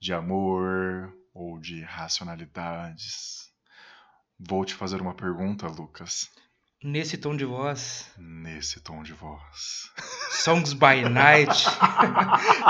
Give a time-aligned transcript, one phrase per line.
[0.00, 3.48] de amor ou de racionalidades.
[4.38, 6.28] Vou te fazer uma pergunta, Lucas.
[6.82, 8.08] Nesse tom de voz.
[8.16, 9.90] Nesse tom de voz.
[10.30, 11.64] Songs by Night.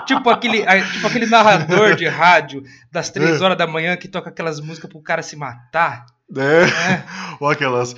[0.07, 3.45] tipo, aquele, tipo aquele narrador de rádio das três é.
[3.45, 6.07] horas da manhã que toca aquelas músicas pro cara se matar.
[6.35, 6.93] É.
[6.93, 7.05] é.
[7.39, 7.95] Ou aquelas.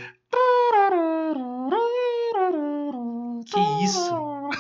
[3.47, 4.51] Que isso?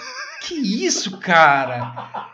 [0.41, 2.30] Que isso, cara?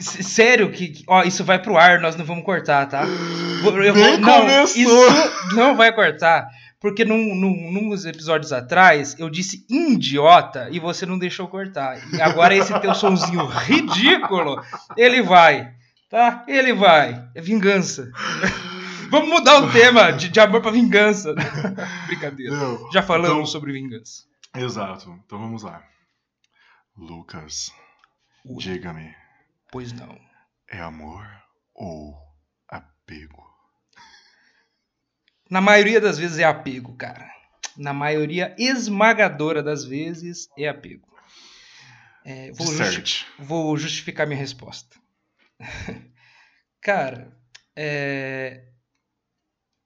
[0.00, 1.04] Sério que.
[1.06, 3.04] Ó, isso vai pro ar, nós não vamos cortar, tá?
[3.04, 4.82] Eu vou, não, começou.
[4.82, 6.48] isso não vai cortar.
[6.80, 12.00] Porque num, num, nos episódios atrás eu disse idiota e você não deixou cortar.
[12.10, 14.62] E agora esse teu sonzinho ridículo,
[14.96, 15.74] ele vai.
[16.08, 16.42] Tá?
[16.48, 17.22] Ele vai.
[17.34, 18.10] É vingança.
[19.10, 21.34] Vamos mudar o tema de, de amor para vingança.
[22.06, 22.54] Brincadeira.
[22.92, 24.22] Já falamos então, sobre vingança.
[24.54, 25.20] Exato.
[25.26, 25.82] Então vamos lá.
[26.96, 27.72] Lucas,
[28.44, 29.12] diga-me.
[29.70, 30.18] Pois não.
[30.68, 31.26] É amor
[31.74, 32.16] ou
[32.68, 33.48] apego?
[35.48, 37.28] Na maioria das vezes é apego, cara.
[37.76, 41.08] Na maioria esmagadora das vezes é apego.
[42.24, 44.96] É, vou, justi vou, justificar minha resposta.
[46.80, 47.36] cara,
[47.74, 48.64] é,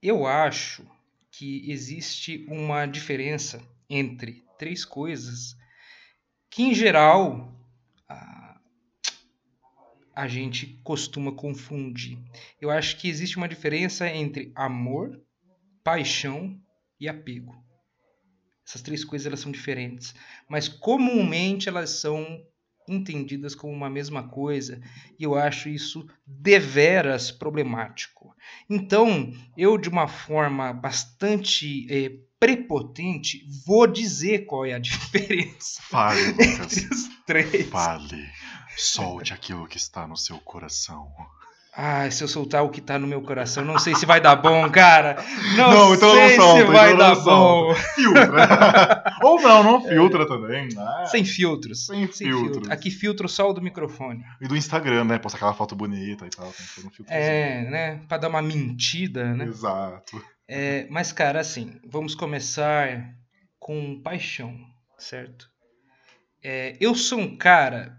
[0.02, 0.84] eu acho
[1.30, 5.56] que existe uma diferença entre três coisas
[6.50, 7.52] que, em geral,
[8.08, 8.43] a,
[10.14, 12.18] a gente costuma confundir.
[12.60, 15.20] Eu acho que existe uma diferença entre amor,
[15.82, 16.58] paixão
[17.00, 17.54] e apego.
[18.66, 20.14] Essas três coisas elas são diferentes,
[20.48, 22.42] mas comumente elas são
[22.88, 24.80] entendidas como uma mesma coisa,
[25.18, 28.34] e eu acho isso deveras problemático.
[28.68, 36.32] Então, eu de uma forma bastante é, prepotente vou dizer qual é a diferença Fale,
[36.32, 36.76] Lucas.
[36.76, 37.68] entre os três.
[37.70, 38.28] Fale.
[38.76, 41.10] Solte aquilo que está no seu coração.
[41.76, 44.36] Ah, se eu soltar o que tá no meu coração, não sei se vai dar
[44.36, 45.16] bom, cara.
[45.56, 47.74] Não, não então sei não solta, se vai então dar bom.
[47.74, 49.04] Filtra.
[49.22, 50.26] Ou não, não filtra é.
[50.26, 50.68] também.
[50.68, 51.06] Né?
[51.06, 51.86] Sem filtros.
[51.86, 52.52] Sem, Sem filtros.
[52.52, 52.72] Filtro.
[52.72, 54.22] Aqui filtro só o do microfone.
[54.40, 55.18] E do Instagram, né?
[55.18, 56.52] Posta aquela foto bonita e tal.
[56.52, 57.16] Tem que ter um.
[57.16, 58.00] É, né?
[58.06, 59.46] Pra dar uma mentida, né?
[59.46, 60.22] Exato.
[60.46, 63.16] É, mas, cara, assim, vamos começar
[63.58, 64.58] com paixão,
[64.98, 65.50] certo?
[66.42, 67.98] É, eu sou um cara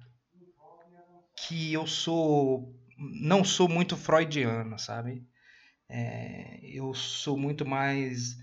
[1.35, 5.23] que eu sou não sou muito freudiano, sabe?
[5.89, 8.38] É, eu sou muito mais.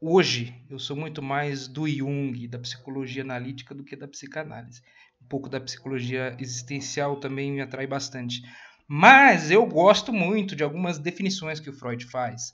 [0.00, 4.82] Hoje, eu sou muito mais do Jung, da psicologia analítica, do que da psicanálise.
[5.20, 8.42] Um pouco da psicologia existencial também me atrai bastante.
[8.88, 12.52] Mas eu gosto muito de algumas definições que o Freud faz.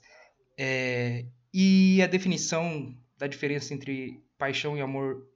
[0.57, 5.27] É, e a definição da diferença entre paixão e amor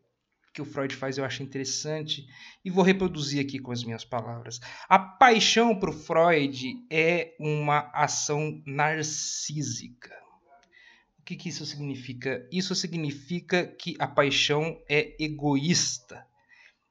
[0.57, 2.27] que o Freud faz eu acho interessante
[2.65, 4.59] e vou reproduzir aqui com as minhas palavras.
[4.89, 10.11] A paixão para o Freud é uma ação narcísica.
[11.19, 12.47] O que, que isso significa?
[12.51, 16.25] Isso significa que a paixão é egoísta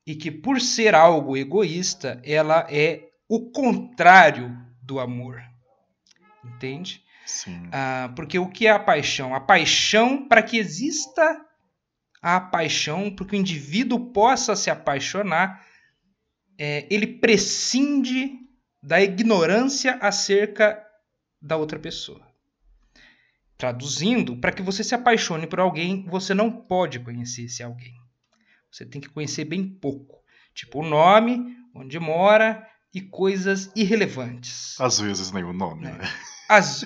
[0.07, 5.43] e que, por ser algo egoísta, ela é o contrário do amor.
[6.45, 7.03] Entende?
[7.27, 7.69] Sim.
[7.73, 9.35] Ah, porque o que é a paixão?
[9.35, 11.45] A paixão, para que exista
[12.23, 15.67] a paixão, para que o indivíduo possa se apaixonar,
[16.57, 18.39] é, ele prescinde
[18.83, 20.81] da ignorância acerca
[21.43, 22.25] da outra pessoa.
[23.59, 27.95] Traduzindo, para que você se apaixone por alguém, você não pode conhecer esse alguém.
[28.71, 30.23] Você tem que conhecer bem pouco.
[30.55, 34.81] Tipo o nome, onde mora e coisas irrelevantes.
[34.81, 35.93] Às vezes nem o nome, é.
[35.93, 36.05] né?
[36.49, 36.85] As...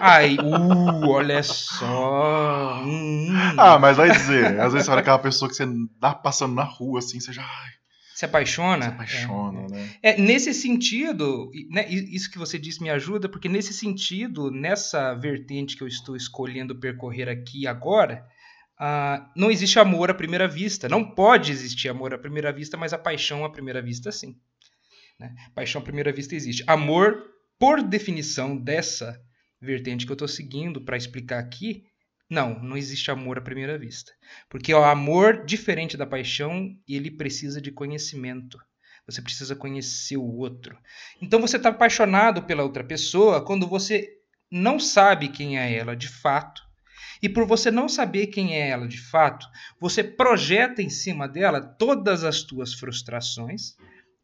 [0.00, 2.82] Ai, uh, olha só.
[2.84, 3.28] Hum.
[3.58, 5.66] Ah, mas vai dizer, às vezes você olha aquela pessoa que você
[6.00, 7.42] dá passando na rua assim, você já.
[7.42, 7.70] Ai,
[8.14, 8.84] se apaixona?
[8.84, 9.90] Se apaixona, é, né?
[10.00, 15.76] É, nesse sentido, né, isso que você disse me ajuda, porque nesse sentido, nessa vertente
[15.76, 18.24] que eu estou escolhendo percorrer aqui agora,
[18.80, 20.88] uh, não existe amor à primeira vista.
[20.88, 24.36] Não pode existir amor à primeira vista, mas a paixão à primeira vista, sim.
[25.18, 25.34] Né?
[25.52, 26.62] Paixão à primeira vista existe.
[26.68, 27.24] Amor
[27.62, 29.22] por definição dessa
[29.60, 31.84] vertente que eu estou seguindo para explicar aqui,
[32.28, 34.10] não, não existe amor à primeira vista.
[34.50, 38.58] Porque o amor, diferente da paixão, ele precisa de conhecimento.
[39.06, 40.76] Você precisa conhecer o outro.
[41.20, 44.08] Então você está apaixonado pela outra pessoa quando você
[44.50, 46.60] não sabe quem é ela de fato.
[47.22, 49.46] E por você não saber quem é ela de fato,
[49.78, 53.76] você projeta em cima dela todas as tuas frustrações,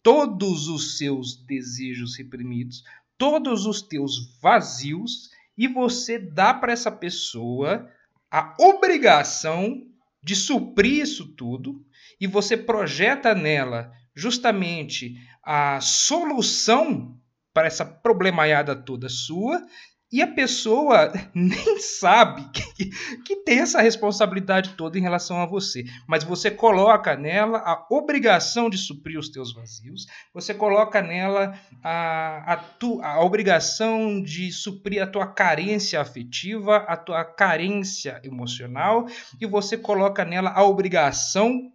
[0.02, 2.82] todos os seus desejos reprimidos,
[3.18, 7.90] todos os teus vazios e você dá para essa pessoa
[8.30, 9.82] a obrigação
[10.22, 11.84] de suprir isso tudo
[12.20, 17.18] e você projeta nela justamente a solução
[17.52, 19.66] para essa problemaiada toda sua
[20.10, 22.90] e a pessoa nem sabe que,
[23.24, 25.84] que, tem essa responsabilidade toda em relação a você.
[26.06, 32.52] Mas você coloca nela a obrigação de suprir os teus vazios, você coloca nela a,
[32.52, 39.06] a, tu, a obrigação de suprir a tua carência afetiva, a tua carência emocional,
[39.40, 41.72] e você coloca nela a obrigação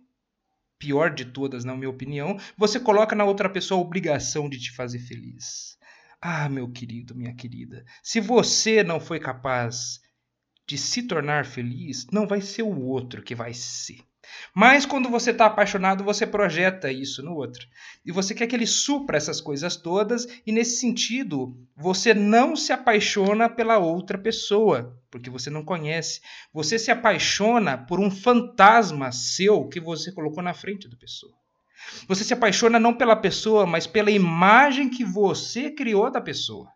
[0.80, 4.72] pior de todas, na minha opinião, você coloca na outra pessoa a obrigação de te
[4.72, 5.78] fazer feliz.
[6.26, 10.00] Ah, meu querido, minha querida, se você não foi capaz
[10.66, 14.00] de se tornar feliz, não vai ser o outro que vai ser.
[14.56, 17.68] Mas quando você está apaixonado, você projeta isso no outro.
[18.06, 22.72] E você quer que ele supra essas coisas todas, e nesse sentido, você não se
[22.72, 26.22] apaixona pela outra pessoa, porque você não conhece.
[26.54, 31.43] Você se apaixona por um fantasma seu que você colocou na frente da pessoa.
[32.08, 36.70] Você se apaixona não pela pessoa, mas pela imagem que você criou da pessoa.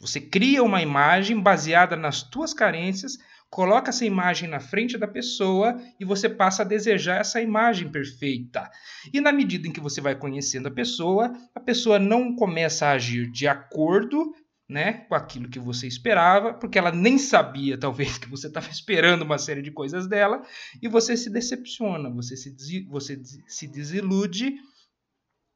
[0.00, 3.16] Você cria uma imagem baseada nas tuas carências,
[3.48, 8.68] coloca essa imagem na frente da pessoa e você passa a desejar essa imagem perfeita.
[9.12, 12.92] E na medida em que você vai conhecendo a pessoa, a pessoa não começa a
[12.92, 14.34] agir de acordo
[14.68, 19.22] né, com aquilo que você esperava, porque ela nem sabia, talvez, que você estava esperando
[19.22, 20.42] uma série de coisas dela,
[20.80, 24.56] e você se decepciona, você se, você se desilude,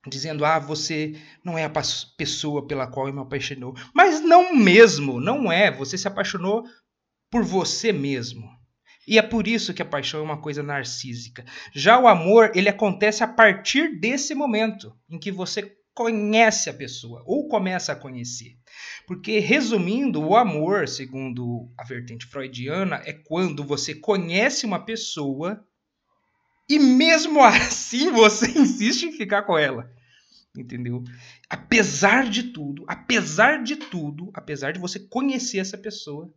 [0.06, 1.72] dizendo: Ah, você não é a
[2.16, 3.74] pessoa pela qual eu me apaixonou.
[3.94, 5.70] Mas não mesmo, não é.
[5.70, 6.64] Você se apaixonou
[7.30, 8.48] por você mesmo.
[9.06, 11.44] E é por isso que a paixão é uma coisa narcísica.
[11.72, 17.24] Já o amor, ele acontece a partir desse momento em que você conhece a pessoa
[17.26, 18.56] ou começa a conhecer.
[19.04, 25.66] Porque, resumindo, o amor, segundo a vertente freudiana, é quando você conhece uma pessoa
[26.68, 29.92] e mesmo assim você insiste em ficar com ela.
[30.56, 31.02] Entendeu?
[31.50, 36.32] Apesar de tudo, apesar de tudo, apesar de você conhecer essa pessoa,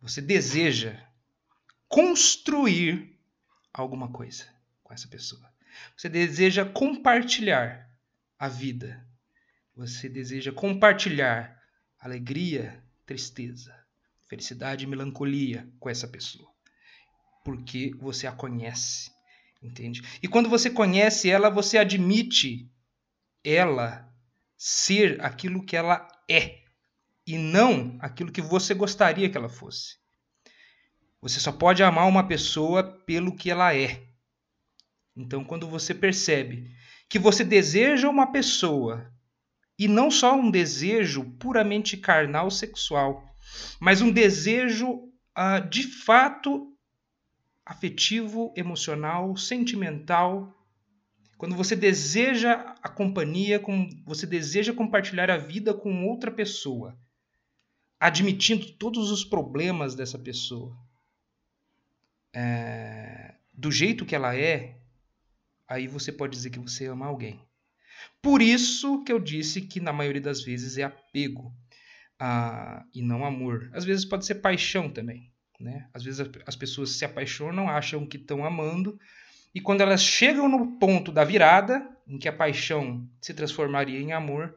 [0.00, 0.96] você deseja
[1.88, 3.18] construir
[3.74, 4.44] alguma coisa
[4.84, 5.50] com essa pessoa.
[5.96, 7.89] Você deseja compartilhar
[8.40, 9.06] a vida.
[9.76, 11.60] Você deseja compartilhar
[11.98, 13.78] alegria, tristeza,
[14.26, 16.50] felicidade e melancolia com essa pessoa.
[17.44, 19.10] Porque você a conhece,
[19.62, 20.00] entende?
[20.22, 22.70] E quando você conhece ela, você admite
[23.44, 24.10] ela
[24.56, 26.62] ser aquilo que ela é
[27.26, 29.98] e não aquilo que você gostaria que ela fosse.
[31.20, 34.02] Você só pode amar uma pessoa pelo que ela é.
[35.14, 36.74] Então, quando você percebe
[37.10, 39.12] que você deseja uma pessoa
[39.76, 43.24] e não só um desejo puramente carnal sexual,
[43.80, 44.92] mas um desejo
[45.36, 46.72] uh, de fato
[47.66, 50.56] afetivo, emocional, sentimental.
[51.36, 56.96] Quando você deseja a companhia, com, você deseja compartilhar a vida com outra pessoa,
[57.98, 60.76] admitindo todos os problemas dessa pessoa,
[62.32, 64.79] é, do jeito que ela é,
[65.70, 67.40] aí você pode dizer que você ama alguém.
[68.20, 71.54] Por isso que eu disse que na maioria das vezes é apego
[72.18, 73.70] ah, e não amor.
[73.72, 75.32] Às vezes pode ser paixão também.
[75.60, 75.88] Né?
[75.94, 78.98] Às vezes as pessoas se apaixonam, acham que estão amando,
[79.54, 84.12] e quando elas chegam no ponto da virada, em que a paixão se transformaria em
[84.12, 84.54] amor,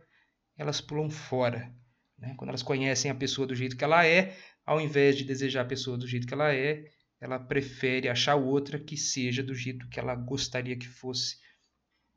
[0.58, 1.72] elas pulam fora.
[2.18, 2.34] Né?
[2.38, 5.66] Quando elas conhecem a pessoa do jeito que ela é, ao invés de desejar a
[5.66, 6.86] pessoa do jeito que ela é,
[7.24, 11.38] ela prefere achar outra que seja do jeito que ela gostaria que fosse.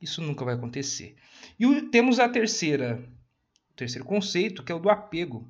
[0.00, 1.14] Isso nunca vai acontecer.
[1.56, 3.08] E temos a terceira,
[3.70, 5.48] o terceiro conceito, que é o do apego.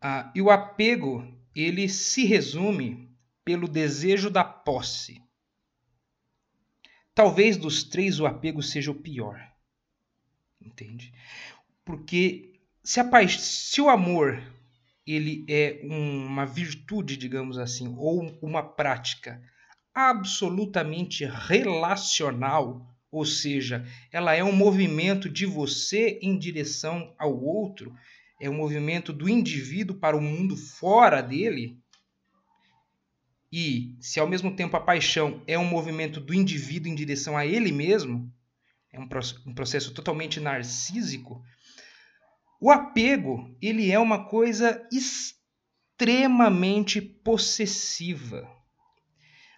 [0.00, 1.22] Ah, e o apego,
[1.54, 3.14] ele se resume
[3.44, 5.22] pelo desejo da posse.
[7.14, 9.38] Talvez dos três o apego seja o pior.
[10.62, 11.12] Entende?
[11.84, 14.42] Porque se, a, se o amor
[15.06, 19.42] ele é uma virtude, digamos assim, ou uma prática
[19.94, 27.94] absolutamente relacional, ou seja, ela é um movimento de você em direção ao outro,
[28.40, 31.78] é um movimento do indivíduo para o mundo fora dele.
[33.52, 37.46] E se ao mesmo tempo a paixão é um movimento do indivíduo em direção a
[37.46, 38.32] ele mesmo,
[38.92, 41.40] é um processo totalmente narcísico,
[42.64, 48.50] o apego, ele é uma coisa extremamente possessiva.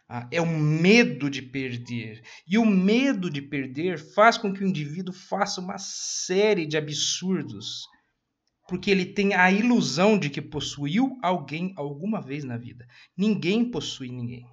[0.09, 2.21] Ah, é o medo de perder.
[2.49, 7.87] E o medo de perder faz com que o indivíduo faça uma série de absurdos,
[8.69, 12.89] porque ele tem a ilusão de que possuiu alguém alguma vez na vida.
[13.17, 14.45] Ninguém possui ninguém.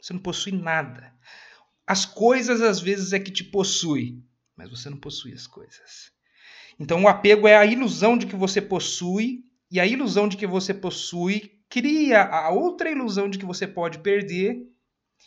[0.00, 1.12] Você não possui nada.
[1.84, 4.22] as coisas às vezes é que te possui,
[4.56, 6.13] mas você não possui as coisas.
[6.78, 10.46] Então o apego é a ilusão de que você possui e a ilusão de que
[10.46, 14.66] você possui cria a outra ilusão de que você pode perder.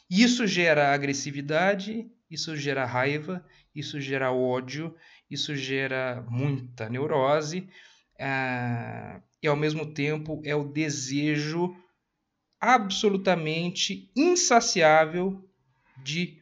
[0.09, 4.95] E isso gera agressividade, isso gera raiva, isso gera ódio,
[5.29, 7.67] isso gera muita neurose.
[8.19, 11.75] Ah, e ao mesmo tempo é o desejo
[12.59, 15.47] absolutamente insaciável
[16.03, 16.41] de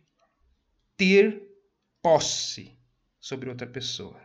[0.96, 1.42] ter
[2.02, 2.78] posse
[3.20, 4.25] sobre outra pessoa.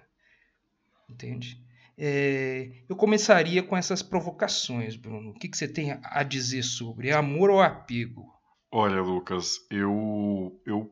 [1.10, 1.60] Entende?
[1.98, 5.30] É, eu começaria com essas provocações, Bruno.
[5.30, 8.24] O que, que você tem a dizer sobre amor ou apego?
[8.72, 10.90] Olha, Lucas, eu, eu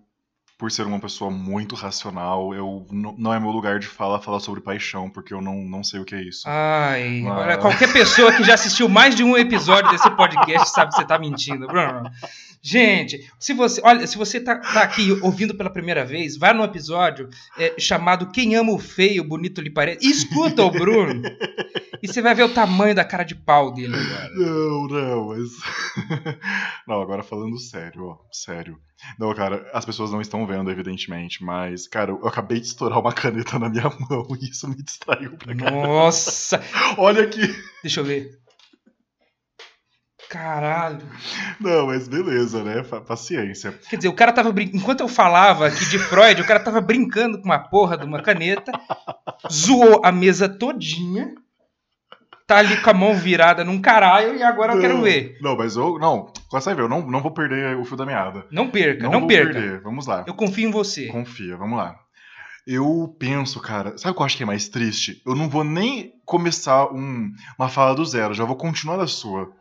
[0.59, 4.61] por ser uma pessoa muito racional, eu não é meu lugar de fala falar sobre
[4.61, 6.43] paixão, porque eu não, não sei o que é isso.
[6.47, 7.59] Ai, Mas...
[7.59, 11.17] qualquer pessoa que já assistiu mais de um episódio desse podcast sabe que você tá
[11.17, 12.11] mentindo, Bruno.
[12.69, 16.63] Gente, se você, olha, se você tá, tá aqui ouvindo pela primeira vez, vai no
[16.63, 21.23] episódio é, chamado Quem Ama o Feio, Bonito lhe parece, e escuta o Bruno.
[22.03, 24.31] e você vai ver o tamanho da cara de pau dele agora.
[24.35, 25.49] Não, não, mas.
[26.87, 28.79] não, agora falando sério, ó, sério.
[29.19, 33.15] Não, cara, as pessoas não estão vendo, evidentemente, mas, cara, eu acabei de estourar uma
[33.15, 35.87] caneta na minha mão e isso me distraiu pra caramba.
[35.87, 36.63] Nossa!
[36.99, 37.41] Olha aqui!
[37.83, 38.39] Deixa eu ver.
[40.29, 41.01] Caralho.
[41.59, 42.83] Não, mas beleza, né?
[42.83, 43.73] Paciência.
[43.89, 44.77] Quer dizer, o cara tava brincando.
[44.77, 48.21] Enquanto eu falava aqui de Freud, o cara tava brincando com uma porra de uma
[48.21, 48.71] caneta,
[49.51, 51.35] zoou a mesa todinha
[52.49, 55.37] tá ali com a mão virada num caralho e agora não, eu quero ver.
[55.43, 55.99] Não, mas eu.
[55.99, 58.47] Não, você vai ver, eu não, não vou perder o fio da meada.
[58.51, 59.53] Não perca, não, não perca.
[59.53, 59.81] Perder.
[59.83, 60.25] Vamos lá.
[60.27, 61.09] Eu confio em você.
[61.09, 61.95] Confia, vamos lá.
[62.67, 65.23] Eu penso, cara, sabe o que eu acho que é mais triste?
[65.27, 69.53] Eu não vou nem começar um, uma fala do zero, já vou continuar da sua.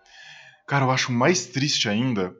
[0.68, 2.34] Cara, eu acho mais triste ainda.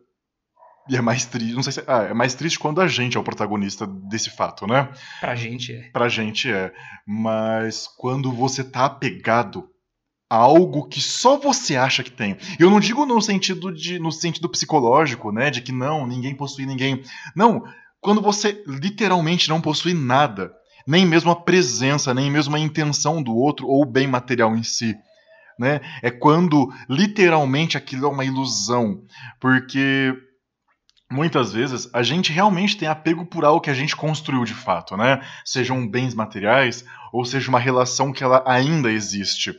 [0.90, 1.84] E é mais triste, não sei se.
[1.88, 4.90] Ah, é mais triste quando a gente é o protagonista desse fato, né?
[5.20, 5.90] Pra gente é.
[5.92, 6.74] Pra gente é.
[7.06, 9.70] Mas quando você tá apegado
[10.30, 12.38] algo que só você acha que tem.
[12.60, 16.66] Eu não digo no sentido de no sentido psicológico, né, de que não, ninguém possui
[16.66, 17.02] ninguém.
[17.36, 17.64] Não,
[18.02, 20.52] quando você literalmente não possui nada,
[20.86, 24.64] nem mesmo a presença, nem mesmo a intenção do outro ou o bem material em
[24.64, 24.96] si.
[25.60, 25.82] Né?
[26.02, 29.04] É quando literalmente aquilo é uma ilusão,
[29.40, 30.14] porque
[31.12, 34.96] muitas vezes a gente realmente tem apego por algo que a gente construiu de fato,
[34.96, 35.22] né?
[35.46, 39.56] Sejam bens materiais ou seja uma relação que ela ainda existe.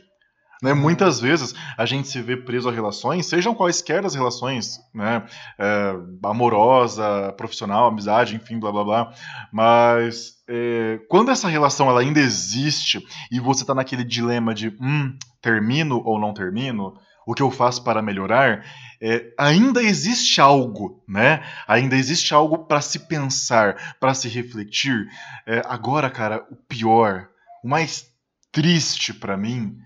[0.61, 0.73] Né?
[0.73, 5.25] Muitas vezes a gente se vê preso a relações, sejam quaisquer as relações, né?
[5.57, 9.13] É, amorosa, profissional, amizade, enfim, blá blá blá.
[9.53, 13.01] Mas é, quando essa relação ela ainda existe
[13.31, 16.93] e você está naquele dilema de hum, termino ou não termino,
[17.25, 18.65] o que eu faço para melhorar,
[19.01, 21.41] é, ainda existe algo, né?
[21.67, 25.07] Ainda existe algo para se pensar, para se refletir.
[25.45, 27.29] É, agora, cara, o pior,
[27.63, 28.07] o mais
[28.51, 29.77] triste para mim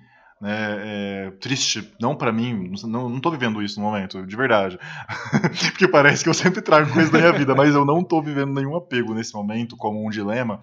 [0.43, 4.77] é, é, triste, não para mim, não, não tô vivendo isso no momento, de verdade.
[5.71, 8.53] Porque parece que eu sempre trago coisas da minha vida, mas eu não tô vivendo
[8.53, 10.59] nenhum apego nesse momento como um dilema.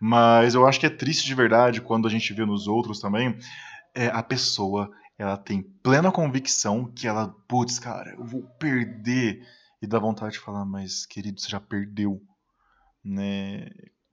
[0.00, 3.36] Mas eu acho que é triste de verdade quando a gente vê nos outros também,
[3.94, 9.46] é, a pessoa ela tem plena convicção que ela, putz, cara, eu vou perder.
[9.80, 12.20] E dá vontade de falar, mas querido, você já perdeu.
[13.04, 13.68] Né?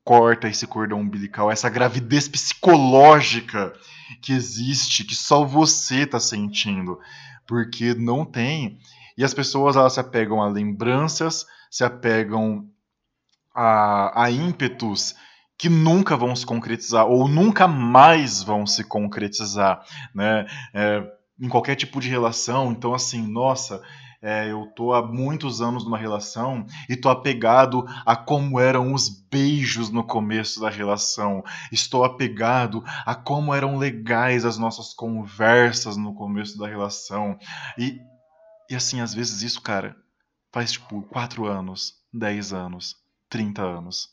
[0.10, 3.72] Corta esse cordão umbilical, essa gravidez psicológica
[4.24, 7.00] que existe, que só você está sentindo,
[7.46, 8.80] porque não tem.
[9.16, 12.68] E as pessoas elas se apegam a lembranças, se apegam
[13.54, 15.14] a, a ímpetos
[15.56, 19.86] que nunca vão se concretizar ou nunca mais vão se concretizar,
[20.16, 20.48] né?
[20.74, 21.04] É,
[21.40, 22.72] em qualquer tipo de relação.
[22.72, 23.80] Então, assim, nossa,
[24.22, 29.08] é, eu tô há muitos anos numa relação e tô apegado a como eram os
[29.08, 31.44] beijos no começo da relação.
[31.72, 37.38] Estou apegado a como eram legais as nossas conversas no começo da relação.
[37.78, 38.02] E,
[38.70, 39.96] e assim, às vezes isso, cara,
[40.52, 42.98] faz tipo 4 anos, 10 anos,
[43.30, 44.10] 30 anos.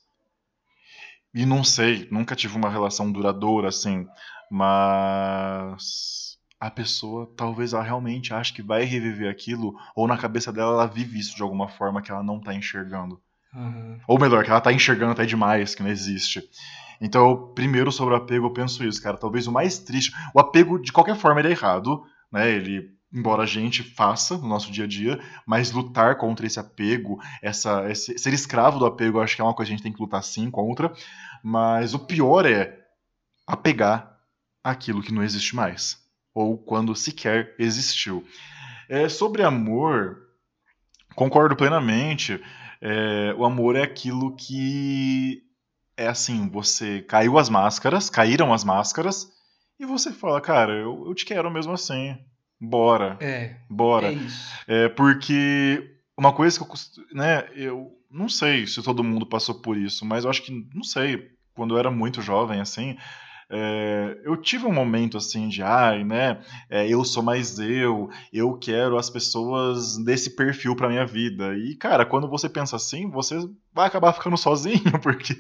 [1.35, 4.07] E não sei, nunca tive uma relação duradoura assim,
[4.51, 10.73] mas a pessoa talvez ela realmente ache que vai reviver aquilo, ou na cabeça dela
[10.73, 13.21] ela vive isso de alguma forma que ela não tá enxergando.
[13.55, 13.99] Uhum.
[14.07, 16.43] Ou melhor, que ela tá enxergando até demais, que não existe.
[17.01, 19.17] Então, primeiro sobre o apego, eu penso isso, cara.
[19.17, 20.15] Talvez o mais triste.
[20.35, 22.51] O apego, de qualquer forma, ele é errado, né?
[22.51, 22.95] Ele.
[23.13, 27.89] Embora a gente faça no nosso dia a dia, mas lutar contra esse apego, essa,
[27.89, 29.93] esse, ser escravo do apego, eu acho que é uma coisa que a gente tem
[29.93, 30.93] que lutar sim contra.
[31.43, 32.79] Mas o pior é
[33.47, 34.19] apegar
[34.63, 36.06] aquilo que não existe mais
[36.37, 38.23] ou quando sequer existiu.
[38.91, 40.19] É, sobre amor,
[41.15, 42.39] concordo plenamente.
[42.79, 45.43] É, o amor é aquilo que
[45.97, 49.33] é assim, você caiu as máscaras, caíram as máscaras,
[49.81, 52.19] e você fala, cara, eu, eu te quero mesmo assim.
[52.61, 53.17] Bora.
[53.19, 53.57] É.
[53.71, 54.09] Bora.
[54.09, 54.53] É isso.
[54.69, 59.75] É porque uma coisa que eu, né, eu não sei se todo mundo passou por
[59.75, 62.99] isso, mas eu acho que, não sei, quando eu era muito jovem, assim,
[63.49, 68.59] é, eu tive um momento assim de, ai, né, é, eu sou mais eu, eu
[68.59, 71.57] quero as pessoas desse perfil pra minha vida.
[71.57, 73.39] E, cara, quando você pensa assim, você
[73.73, 75.37] vai acabar ficando sozinho, porque,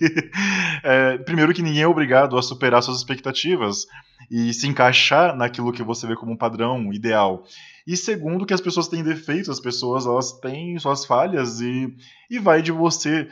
[0.84, 3.86] é, primeiro que ninguém é obrigado a superar suas expectativas
[4.30, 7.44] e se encaixar naquilo que você vê como um padrão ideal.
[7.84, 11.92] E segundo, que as pessoas têm defeitos, as pessoas elas têm suas falhas e,
[12.30, 13.28] e vai de você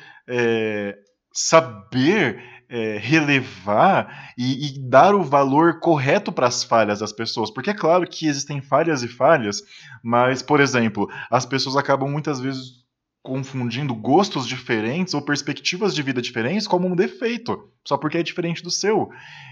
[1.32, 2.40] saber
[2.74, 7.50] é, relevar e, e dar o valor correto para as falhas das pessoas.
[7.50, 9.62] Porque é claro que existem falhas e falhas,
[10.02, 12.84] mas, por exemplo, as pessoas acabam muitas vezes
[13.22, 18.62] confundindo gostos diferentes ou perspectivas de vida diferentes como um defeito, só porque é diferente
[18.62, 19.08] do seu.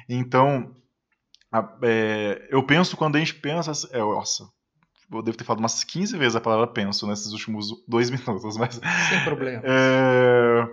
[0.08, 0.74] Então,
[1.50, 3.72] a- é, eu penso quando a gente pensa.
[3.92, 4.44] É, nossa,
[5.10, 8.74] eu devo ter falado umas 15 vezes a palavra penso nesses últimos dois minutos, mas.
[9.08, 9.62] Sem problema.
[9.64, 10.66] É,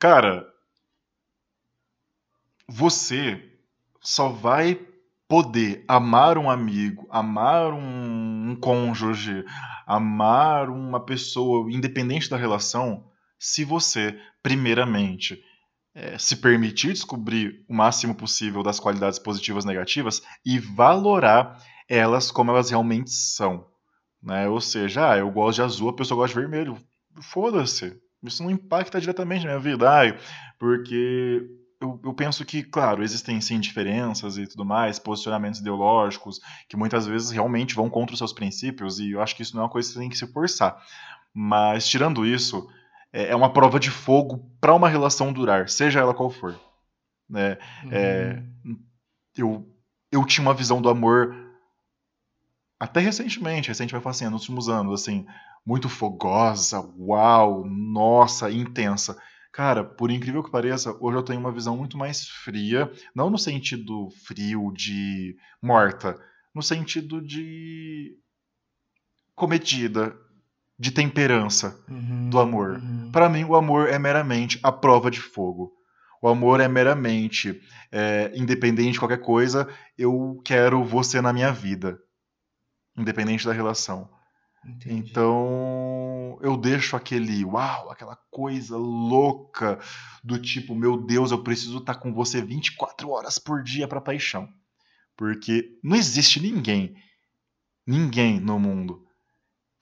[0.00, 0.44] cara,
[2.72, 3.50] você
[4.00, 4.80] só vai
[5.28, 9.44] poder amar um amigo, amar um, um cônjuge,
[9.86, 13.04] amar uma pessoa, independente da relação,
[13.38, 15.42] se você, primeiramente,
[15.94, 22.30] é, se permitir descobrir o máximo possível das qualidades positivas e negativas e valorar elas
[22.30, 23.66] como elas realmente são.
[24.22, 24.48] Né?
[24.48, 26.78] Ou seja, ah, eu gosto de azul, a pessoa gosta de vermelho.
[27.20, 28.00] Foda-se.
[28.22, 29.90] Isso não impacta diretamente na minha vida.
[29.90, 30.18] Ai,
[30.58, 36.76] porque eu, eu penso que, claro, existem sim diferenças e tudo mais, posicionamentos ideológicos que
[36.76, 39.64] muitas vezes realmente vão contra os seus princípios, e eu acho que isso não é
[39.66, 40.76] uma coisa que você tem que se forçar.
[41.34, 42.68] Mas, tirando isso,
[43.12, 46.58] é é uma prova de fogo para uma relação durar, seja ela qual for.
[47.28, 47.58] né?
[47.90, 48.78] É, Uhum.
[49.36, 49.66] eu,
[50.10, 51.34] eu tinha uma visão do amor
[52.78, 55.24] até recentemente, recente vai falar assim, nos últimos anos, assim,
[55.64, 59.16] muito fogosa, uau, nossa, intensa.
[59.52, 63.38] Cara, por incrível que pareça, hoje eu tenho uma visão muito mais fria, não no
[63.38, 66.18] sentido frio de morta,
[66.54, 68.16] no sentido de
[69.34, 70.16] comedida,
[70.78, 72.80] de temperança Uhum, do amor.
[72.82, 73.10] uhum.
[73.12, 75.72] Para mim, o amor é meramente a prova de fogo.
[76.20, 77.60] O amor é meramente,
[77.90, 81.98] é, independente de qualquer coisa, eu quero você na minha vida,
[82.96, 84.08] independente da relação.
[84.64, 85.10] Entendi.
[85.10, 85.36] Então,
[86.40, 89.78] eu deixo aquele uau, aquela coisa louca
[90.22, 94.48] do tipo, meu Deus, eu preciso estar com você 24 horas por dia para paixão.
[95.16, 96.94] Porque não existe ninguém,
[97.86, 99.04] ninguém no mundo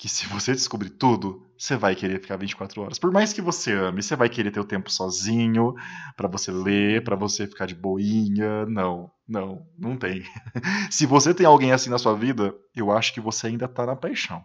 [0.00, 2.98] que se você descobrir tudo, você vai querer ficar 24 horas.
[2.98, 5.74] Por mais que você ame, você vai querer ter o tempo sozinho,
[6.16, 8.64] pra você ler, pra você ficar de boinha.
[8.64, 10.22] Não, não, não tem.
[10.90, 13.94] se você tem alguém assim na sua vida, eu acho que você ainda tá na
[13.94, 14.42] paixão.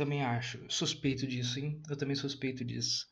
[0.00, 0.64] Também acho.
[0.66, 1.78] Suspeito disso, hein?
[1.86, 3.06] Eu também suspeito disso.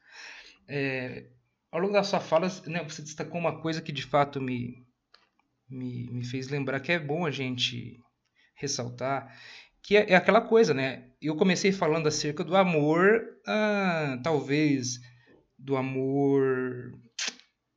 [0.67, 1.27] É,
[1.71, 4.87] ao longo da sua fala, né, você destacou uma coisa que de fato me,
[5.69, 8.01] me, me fez lembrar que é bom a gente
[8.55, 9.39] ressaltar,
[9.83, 11.11] que é, é aquela coisa, né?
[11.21, 14.99] Eu comecei falando acerca do amor, ah, talvez
[15.59, 16.99] do amor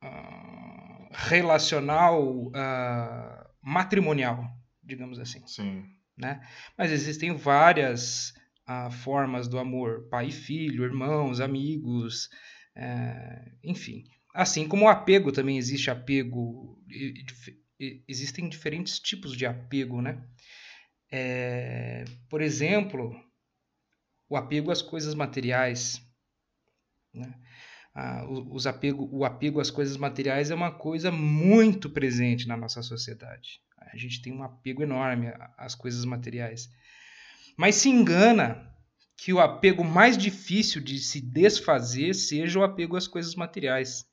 [0.00, 4.42] ah, relacional, ah, matrimonial,
[4.82, 5.84] digamos assim Sim.
[6.16, 6.40] né?
[6.78, 8.32] Mas existem várias
[8.86, 12.28] ah, formas do amor, pai e filho, irmãos, amigos,
[12.76, 14.04] eh, enfim.
[14.34, 16.78] Assim como o apego também existe apego,
[18.08, 20.22] existem diferentes tipos de apego, né?
[21.12, 23.14] Eh, por exemplo,
[24.28, 26.02] o apego às coisas materiais,
[27.14, 27.34] né?
[27.94, 32.82] Ah, os apego, o apego às coisas materiais é uma coisa muito presente na nossa
[32.82, 33.60] sociedade.
[33.92, 36.70] A gente tem um apego enorme a- às coisas materiais.
[37.62, 38.68] Mas se engana
[39.16, 44.04] que o apego mais difícil de se desfazer seja o apego às coisas materiais.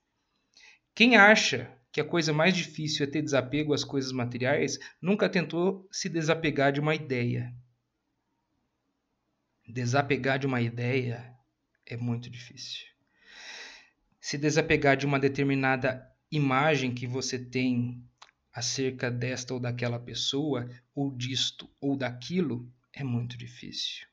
[0.93, 5.89] Quem acha que a coisa mais difícil é ter desapego às coisas materiais nunca tentou
[5.91, 7.51] se desapegar de uma ideia.
[9.67, 11.35] Desapegar de uma ideia
[11.87, 12.85] é muito difícil.
[14.21, 18.07] Se desapegar de uma determinada imagem que você tem
[18.53, 24.05] acerca desta ou daquela pessoa, ou disto ou daquilo, é muito difícil.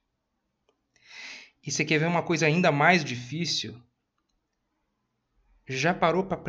[1.62, 3.78] E você quer ver uma coisa ainda mais difícil?
[5.68, 6.40] Já parou para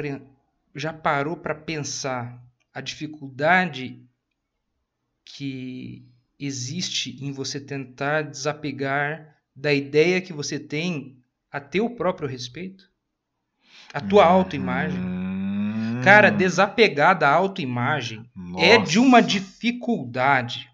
[0.74, 4.04] já parou para pensar a dificuldade
[5.26, 6.08] que
[6.40, 12.92] existe em você tentar desapegar da ideia que você tem a teu próprio respeito?
[13.92, 15.12] A tua Hum, autoimagem?
[16.00, 20.72] Cara, desapegar da autoimagem é de uma dificuldade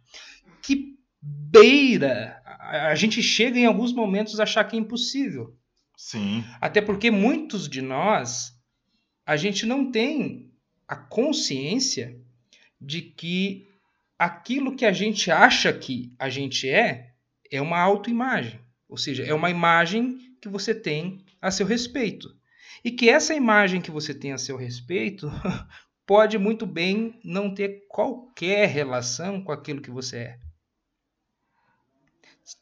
[1.54, 2.42] beira.
[2.60, 5.56] A gente chega em alguns momentos a achar que é impossível.
[5.96, 6.44] Sim.
[6.60, 8.52] Até porque muitos de nós,
[9.26, 10.52] a gente não tem
[10.88, 12.20] a consciência
[12.82, 13.68] de que
[14.18, 17.14] aquilo que a gente acha que a gente é,
[17.52, 18.60] é uma autoimagem.
[18.90, 22.36] Ou seja, é uma imagem que você tem a seu respeito.
[22.84, 25.32] E que essa imagem que você tem a seu respeito
[26.06, 30.40] pode muito bem não ter qualquer relação com aquilo que você é.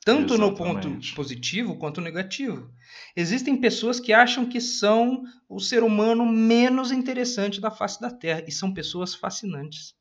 [0.03, 1.15] Tanto no ponto Exatamente.
[1.15, 2.71] positivo quanto negativo.
[3.15, 8.43] Existem pessoas que acham que são o ser humano menos interessante da face da Terra
[8.47, 9.95] e são pessoas fascinantes.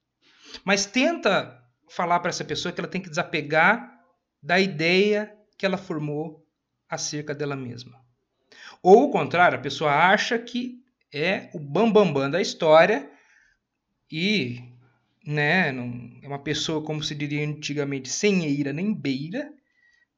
[0.65, 4.01] Mas tenta falar para essa pessoa que ela tem que desapegar
[4.43, 6.47] da ideia que ela formou
[6.89, 7.99] acerca dela mesma.
[8.83, 13.11] Ou o contrário, a pessoa acha que é o bambambam bam, bam da história
[14.11, 14.63] e
[15.27, 19.53] né, não, é uma pessoa, como se diria antigamente, sem eira nem beira,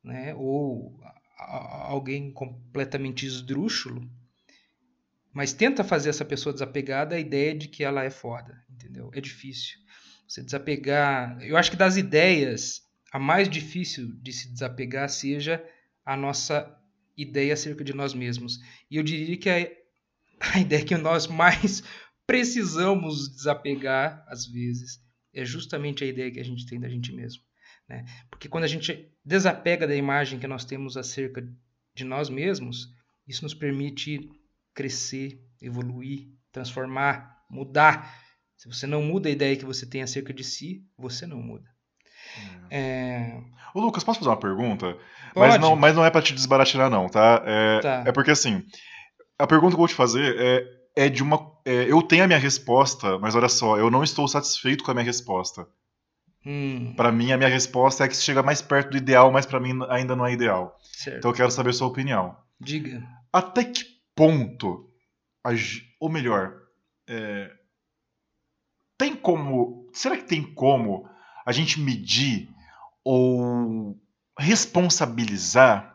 [0.04, 4.08] né, ou a- a- alguém completamente esdrúxulo,
[5.32, 9.10] mas tenta fazer essa pessoa desapegar da ideia de que ela é foda, entendeu?
[9.14, 9.78] É difícil.
[10.28, 11.40] Você desapegar.
[11.42, 15.62] Eu acho que das ideias, a mais difícil de se desapegar seja
[16.04, 16.74] a nossa
[17.16, 18.58] ideia acerca de nós mesmos.
[18.90, 19.70] E eu diria que a,
[20.54, 21.82] a ideia que nós mais
[22.26, 25.00] precisamos desapegar, às vezes,
[25.34, 27.42] é justamente a ideia que a gente tem da gente mesmo.
[27.92, 28.06] Né?
[28.30, 31.46] Porque quando a gente desapega da imagem que nós temos acerca
[31.94, 32.88] de nós mesmos,
[33.28, 34.30] isso nos permite
[34.74, 38.18] crescer, evoluir, transformar, mudar.
[38.56, 41.68] Se você não muda a ideia que você tem acerca de si, você não muda.
[42.70, 43.42] É,
[43.74, 44.96] Ô, Lucas, posso fazer uma pergunta?
[45.36, 45.58] Mas Pode.
[45.58, 47.42] não, mas não é pra te desbaratinar, não, tá?
[47.44, 48.04] É, Tá.
[48.06, 48.64] é porque assim,
[49.38, 51.52] a pergunta que eu vou te fazer é, é de uma.
[51.66, 54.94] é, eu tenho a minha resposta, mas olha só, eu não estou satisfeito com a
[54.94, 55.66] minha resposta.
[56.46, 59.60] Hum, Pra mim, a minha resposta é que chega mais perto do ideal, mas pra
[59.60, 60.76] mim ainda não é ideal.
[60.82, 61.18] certo.
[61.18, 62.36] Então eu quero saber a sua opinião.
[62.60, 63.02] Diga.
[63.32, 64.88] Até que ponto,
[66.00, 66.54] ou melhor,
[67.08, 67.50] é,
[68.98, 69.88] tem como.
[69.92, 71.08] Será que tem como
[71.44, 72.48] a gente medir
[73.04, 73.96] ou
[74.38, 75.90] responsabilizar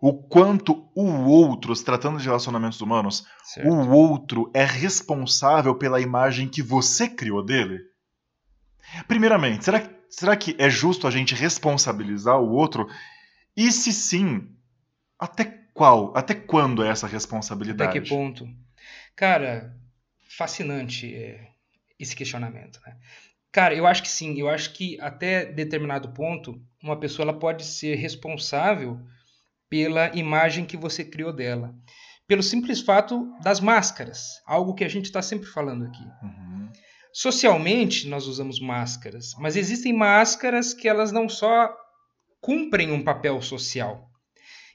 [0.00, 3.68] o quanto o outro, se tratando de relacionamentos humanos, Certo.
[3.68, 7.80] o outro é responsável pela imagem que você criou dele?
[9.06, 12.88] Primeiramente, será, que- será que é justo a gente responsabilizar o outro?
[13.56, 14.48] E se sim,
[15.18, 18.00] até qual, até quando é essa Até responsabilidade?
[18.00, 18.48] que ponto?
[19.14, 19.76] Cara,
[20.28, 21.48] fascinante é,
[21.98, 22.96] esse questionamento, né?
[23.50, 24.38] Cara, eu acho que sim.
[24.38, 29.00] Eu acho que até determinado ponto, uma pessoa ela pode ser responsável
[29.70, 31.74] pela imagem que você criou dela.
[32.26, 34.40] Pelo simples fato das máscaras.
[34.46, 36.04] Algo que a gente está sempre falando aqui.
[36.22, 36.47] Uhum.
[37.12, 41.74] Socialmente, nós usamos máscaras, mas existem máscaras que elas não só
[42.40, 44.08] cumprem um papel social.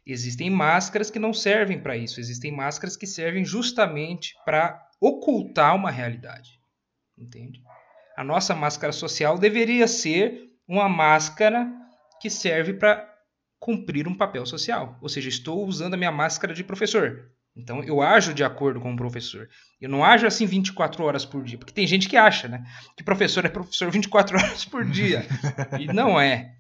[0.06, 2.20] Existem máscaras que não servem para isso.
[2.20, 6.60] Existem máscaras que servem justamente para ocultar uma realidade.
[7.18, 7.62] Entende?
[8.18, 11.72] A nossa máscara social deveria ser uma máscara
[12.20, 13.10] que serve para
[13.60, 14.98] cumprir um papel social.
[15.02, 17.32] Ou seja, estou usando a minha máscara de professor.
[17.56, 19.48] Então eu ajo de acordo com o professor.
[19.80, 22.64] Eu não ajo assim 24 horas por dia, porque tem gente que acha, né,
[22.98, 25.26] que professor é professor 24 horas por dia.
[25.80, 26.52] e não é.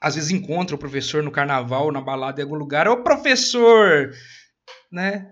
[0.00, 4.12] Às vezes encontra o professor no carnaval, na balada em algum lugar, ô professor,
[4.92, 5.30] né?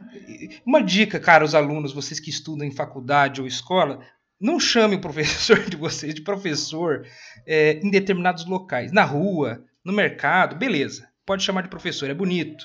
[0.64, 4.01] Uma dica, cara, os alunos, vocês que estudam em faculdade ou escola,
[4.40, 7.07] não chame o professor de vocês de professor
[7.47, 11.07] é, em determinados locais, na rua, no mercado, beleza.
[11.27, 12.64] Pode chamar de professor, é bonito.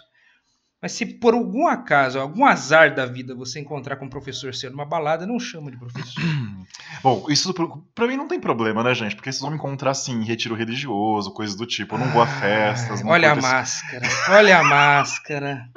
[0.88, 4.72] Mas se por algum acaso, algum azar da vida você encontrar com um professor seu
[4.72, 6.24] numa balada, não chama de professor.
[7.04, 7.54] Bom, isso
[7.94, 9.14] pra mim não tem problema, né, gente?
[9.14, 11.96] Porque vocês vão me encontrar assim, em retiro religioso, coisas do tipo.
[11.96, 13.02] Eu não vou a festas.
[13.02, 15.70] Ah, Olha a máscara, olha a máscara.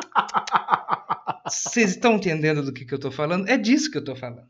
[1.44, 3.48] Vocês estão entendendo do que, que eu tô falando?
[3.48, 4.46] É disso que eu tô falando.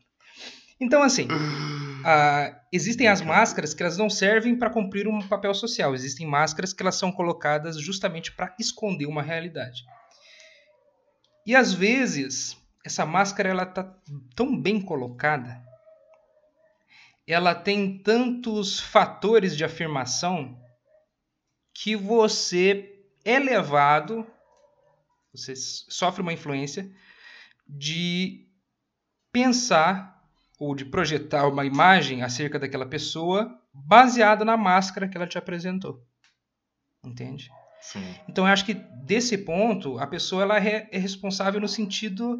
[0.79, 1.27] Então, assim,
[2.05, 5.95] ah, existem as máscaras que elas não servem para cumprir um papel social.
[5.95, 9.81] Existem máscaras que elas são colocadas justamente para esconder uma realidade.
[11.45, 13.95] E às vezes, essa máscara ela tá
[14.35, 15.61] tão bem colocada,
[17.25, 20.59] ela tem tantos fatores de afirmação
[21.73, 24.27] que você é levado,
[25.33, 26.91] você sofre uma influência
[27.67, 28.47] de
[29.31, 30.21] pensar
[30.59, 36.05] ou de projetar uma imagem acerca daquela pessoa baseado na máscara que ela te apresentou.
[37.03, 37.49] Entende?
[38.27, 42.39] Então eu acho que desse ponto a pessoa ela é é responsável no sentido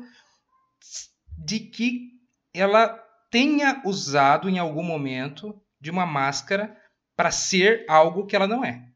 [1.38, 2.12] de que
[2.54, 2.90] ela
[3.30, 6.78] tenha usado em algum momento de uma máscara
[7.16, 8.88] para ser algo que ela não é.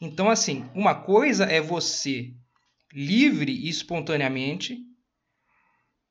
[0.00, 2.34] Então assim, uma coisa é você
[2.92, 4.78] livre e espontaneamente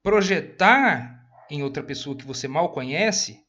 [0.01, 3.43] projetar em outra pessoa que você mal conhece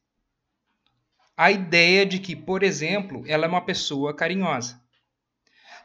[1.35, 4.81] a ideia de que, por exemplo, ela é uma pessoa carinhosa.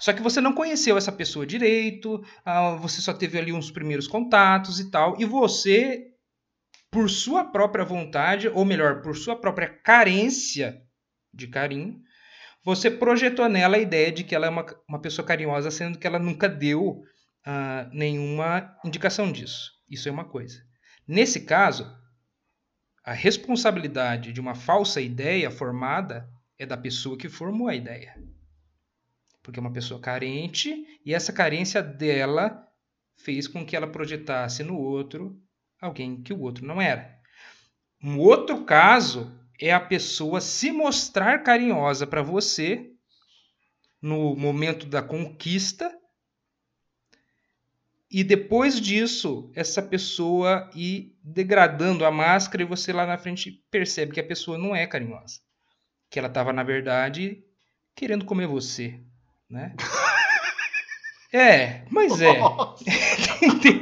[0.02, 4.08] Só que você não conheceu essa pessoa direito, ah, você só teve ali uns primeiros
[4.08, 6.08] contatos e tal, e você,
[6.90, 10.82] por sua própria vontade, ou melhor, por sua própria carência
[11.32, 12.02] de carinho,
[12.64, 16.06] você projetou nela a ideia de que ela é uma, uma pessoa carinhosa, sendo que
[16.08, 17.04] ela nunca deu
[17.46, 19.70] ah, nenhuma indicação disso.
[19.88, 20.64] Isso é uma coisa.
[21.06, 21.88] Nesse caso,
[23.04, 28.16] a responsabilidade de uma falsa ideia formada é da pessoa que formou a ideia.
[29.42, 32.66] Porque é uma pessoa carente e essa carência dela
[33.16, 35.40] fez com que ela projetasse no outro
[35.80, 37.18] alguém que o outro não era.
[38.02, 42.92] Um outro caso é a pessoa se mostrar carinhosa para você
[44.00, 45.92] no momento da conquista
[48.14, 54.12] e depois disso, essa pessoa ir degradando a máscara e você lá na frente percebe
[54.12, 55.40] que a pessoa não é carinhosa.
[56.10, 57.42] Que ela estava, na verdade,
[57.96, 59.00] querendo comer você,
[59.52, 59.74] né?
[61.34, 62.28] É, mas é.
[63.42, 63.80] Entendeu?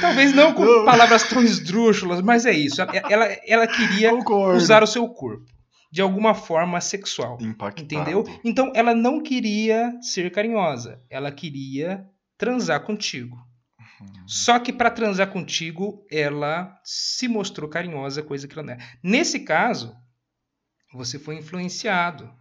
[0.00, 2.80] Talvez não com palavras tão esdrúxulas, mas é isso.
[2.80, 4.56] Ela, ela queria Concordo.
[4.56, 5.44] usar o seu corpo
[5.92, 7.38] de alguma forma sexual.
[7.40, 7.84] Impactado.
[7.84, 8.24] Entendeu?
[8.42, 12.06] Então ela não queria ser carinhosa, ela queria
[12.38, 13.36] transar contigo.
[14.00, 14.28] Uhum.
[14.28, 18.78] Só que para transar contigo, ela se mostrou carinhosa, coisa que ela não é.
[19.02, 19.94] Nesse caso,
[20.92, 22.32] você foi influenciado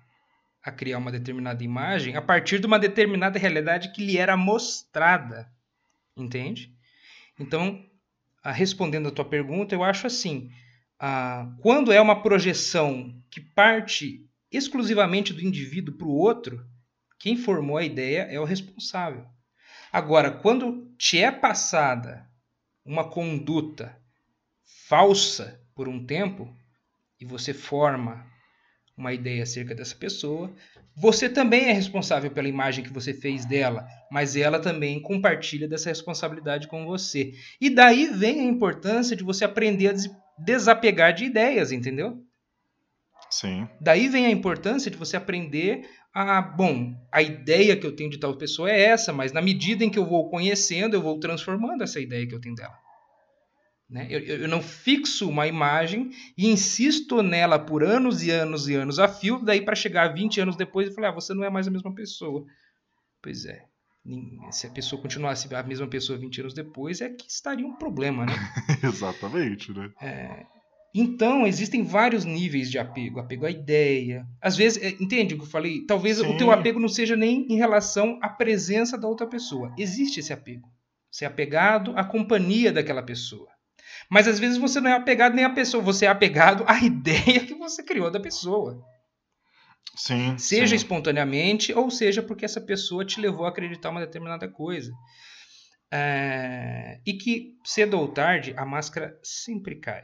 [0.63, 5.51] a criar uma determinada imagem a partir de uma determinada realidade que lhe era mostrada.
[6.17, 6.73] Entende?
[7.39, 7.85] Então,
[8.43, 10.49] a- respondendo a tua pergunta, eu acho assim:
[10.99, 16.65] ah, quando é uma projeção que parte exclusivamente do indivíduo para o outro,
[17.19, 19.25] quem formou a ideia é o responsável.
[19.91, 22.29] Agora, quando te é passada
[22.85, 23.97] uma conduta
[24.87, 26.55] falsa por um tempo
[27.19, 28.25] e você forma
[28.97, 30.51] uma ideia acerca dessa pessoa,
[30.95, 35.89] você também é responsável pela imagem que você fez dela, mas ela também compartilha dessa
[35.89, 37.33] responsabilidade com você.
[37.59, 42.17] E daí vem a importância de você aprender a des- desapegar de ideias, entendeu?
[43.29, 43.67] Sim.
[43.81, 48.17] Daí vem a importância de você aprender a, bom, a ideia que eu tenho de
[48.17, 51.83] tal pessoa é essa, mas na medida em que eu vou conhecendo, eu vou transformando
[51.83, 52.84] essa ideia que eu tenho dela.
[53.89, 54.07] Né?
[54.09, 58.97] Eu, eu não fixo uma imagem e insisto nela por anos e anos e anos
[58.97, 61.67] a fio, daí para chegar 20 anos depois e falar, ah, você não é mais
[61.67, 62.45] a mesma pessoa.
[63.21, 63.63] Pois é.
[64.51, 68.25] Se a pessoa continuasse a mesma pessoa 20 anos depois, é que estaria um problema,
[68.25, 68.33] né?
[68.83, 69.89] Exatamente, né?
[70.93, 73.19] Então, existem vários níveis de apego.
[73.19, 74.25] Apego à ideia.
[74.39, 75.85] Às vezes, é, entende o que eu falei?
[75.85, 76.37] Talvez o Sim.
[76.37, 79.73] teu apego não seja nem em relação à presença da outra pessoa.
[79.77, 80.69] Existe esse apego.
[81.11, 83.49] Você é apegado à companhia daquela pessoa.
[84.09, 87.45] Mas às vezes você não é apegado nem à pessoa, você é apegado à ideia
[87.45, 88.83] que você criou da pessoa.
[89.95, 90.37] Sim.
[90.37, 90.75] Seja sim.
[90.75, 94.91] espontaneamente ou seja porque essa pessoa te levou a acreditar uma determinada coisa.
[95.91, 100.03] É, E que cedo ou tarde a máscara sempre cai.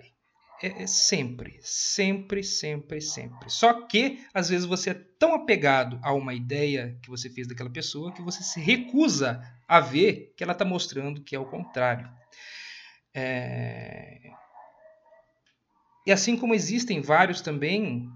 [0.63, 3.49] É, é sempre, sempre, sempre, sempre.
[3.49, 7.69] Só que às vezes você é tão apegado a uma ideia que você fez daquela
[7.69, 12.07] pessoa que você se recusa a ver que ela está mostrando que é o contrário.
[13.13, 14.21] É,
[16.05, 18.09] E assim como existem vários também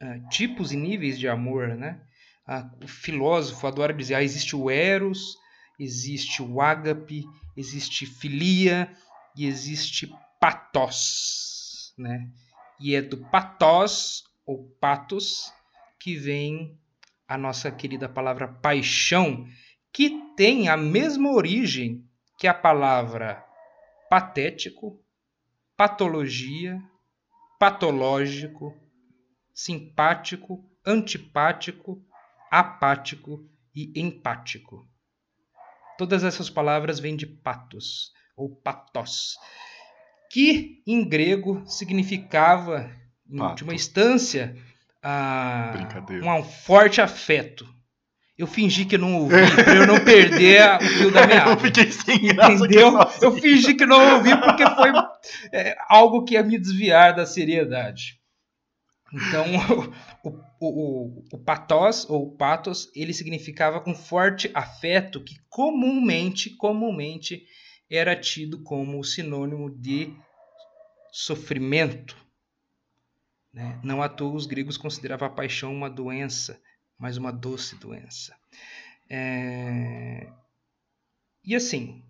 [0.00, 2.00] ah, tipos e níveis de amor, né?
[2.46, 5.36] Ah, o filósofo adora dizer, ah, existe o eros,
[5.78, 7.24] existe o ágape,
[7.56, 8.90] existe filia
[9.36, 12.30] e existe patos, né?
[12.78, 15.52] E é do patos ou patos
[15.98, 16.78] que vem
[17.26, 19.48] a nossa querida palavra paixão,
[19.92, 22.04] que tem a mesma origem
[22.38, 23.45] que a palavra
[24.08, 25.02] patético,
[25.76, 26.82] patologia,
[27.58, 28.74] patológico,
[29.52, 32.04] simpático, antipático,
[32.50, 34.88] apático e empático.
[35.98, 39.38] Todas essas palavras vêm de patos ou patos,
[40.30, 42.90] que em grego significava,
[43.28, 43.50] em Pato.
[43.50, 44.56] última instância,
[45.02, 46.26] ah, Brincadeira.
[46.26, 47.75] um forte afeto.
[48.38, 51.50] Eu fingi que não ouvi para eu não perder a- o fio da meada.
[51.56, 52.92] Eu fiquei sem graça Entendeu?
[53.22, 54.90] Eu fingi que não ouvi porque foi
[55.52, 58.20] é, algo que ia me desviar da seriedade.
[59.10, 59.46] Então,
[60.22, 67.42] o, o, o, o patos ou patos, ele significava um forte afeto que comumente, comumente
[67.90, 70.12] era tido como sinônimo de
[71.10, 72.16] sofrimento.
[73.52, 73.80] Né?
[73.82, 76.60] Não à toa os gregos consideravam a paixão uma doença,
[76.98, 78.36] mas uma doce doença.
[79.08, 80.28] É...
[81.44, 82.02] E assim,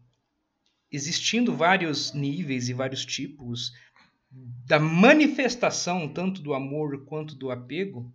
[0.90, 3.72] existindo vários níveis e vários tipos
[4.30, 8.12] da manifestação tanto do amor quanto do apego,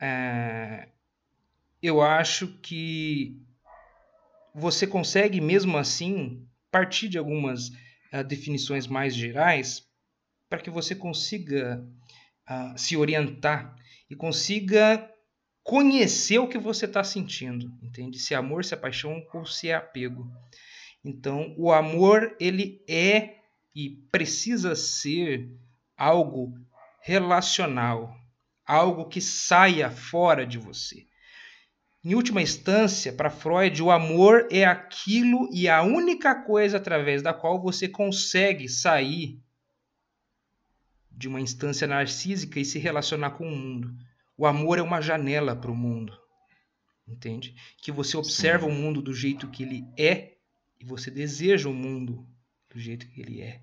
[0.00, 0.88] é,
[1.82, 3.40] eu acho que
[4.54, 9.86] você consegue mesmo assim partir de algumas uh, definições mais gerais
[10.48, 11.86] para que você consiga
[12.48, 13.76] uh, se orientar
[14.08, 15.10] e consiga
[15.66, 18.20] conhecer o que você está sentindo, entende?
[18.20, 20.30] Se é amor, se é paixão ou se é apego.
[21.04, 23.40] Então, o amor ele é
[23.74, 25.50] e precisa ser
[25.96, 26.54] algo
[27.02, 28.16] relacional,
[28.64, 31.04] algo que saia fora de você.
[32.04, 37.34] Em última instância, para Freud, o amor é aquilo e a única coisa através da
[37.34, 39.42] qual você consegue sair
[41.10, 43.92] de uma instância narcísica e se relacionar com o mundo.
[44.36, 46.18] O amor é uma janela para o mundo.
[47.08, 47.54] Entende?
[47.78, 48.72] Que você observa Sim.
[48.72, 50.36] o mundo do jeito que ele é
[50.80, 52.26] e você deseja o mundo
[52.68, 53.60] do jeito que ele é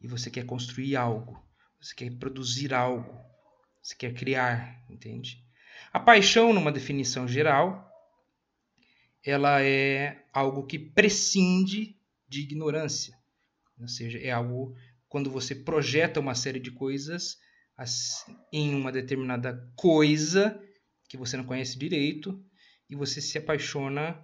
[0.00, 1.42] e você quer construir algo,
[1.80, 3.14] você quer produzir algo,
[3.82, 5.44] você quer criar, entende?
[5.92, 7.88] A paixão, numa definição geral,
[9.24, 11.96] ela é algo que prescinde
[12.28, 13.16] de ignorância.
[13.80, 14.76] Ou seja, é algo
[15.08, 17.38] quando você projeta uma série de coisas
[18.52, 20.60] em uma determinada coisa
[21.08, 22.42] que você não conhece direito
[22.90, 24.18] e você se apaixona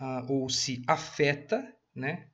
[0.00, 2.28] uh, ou se afeta, né,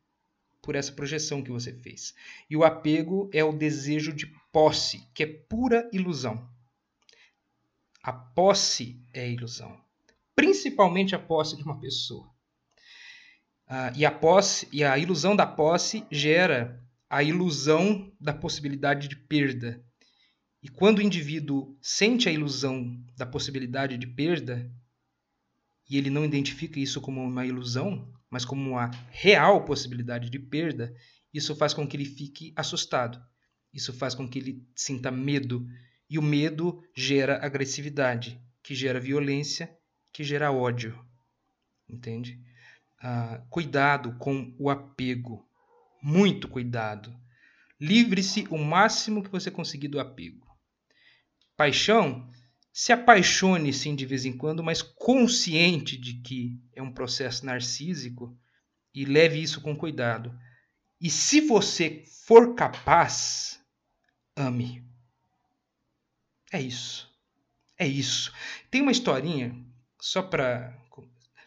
[0.60, 2.14] por essa projeção que você fez.
[2.48, 6.48] E o apego é o desejo de posse, que é pura ilusão.
[8.02, 9.80] A posse é ilusão,
[10.34, 12.32] principalmente a posse de uma pessoa.
[13.66, 19.16] Ah, e a posse e a ilusão da posse gera a ilusão da possibilidade de
[19.16, 19.84] perda.
[20.62, 24.72] E quando o indivíduo sente a ilusão da possibilidade de perda
[25.90, 30.94] e ele não identifica isso como uma ilusão, mas como uma real possibilidade de perda,
[31.34, 33.20] isso faz com que ele fique assustado.
[33.74, 35.66] Isso faz com que ele sinta medo.
[36.08, 39.74] E o medo gera agressividade, que gera violência,
[40.12, 40.98] que gera ódio.
[41.88, 42.40] Entende?
[43.00, 45.44] Ah, cuidado com o apego.
[46.00, 47.14] Muito cuidado.
[47.80, 50.51] Livre-se o máximo que você conseguir do apego.
[51.62, 52.28] Paixão
[52.72, 58.36] se apaixone sim de vez em quando, mas consciente de que é um processo narcísico
[58.92, 60.36] e leve isso com cuidado.
[61.00, 63.60] E se você for capaz,
[64.36, 64.84] ame.
[66.52, 67.08] É isso.
[67.78, 68.32] É isso.
[68.68, 69.54] Tem uma historinha,
[70.00, 70.76] só pra.